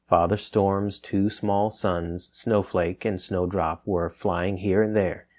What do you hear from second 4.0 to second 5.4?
flying here and there.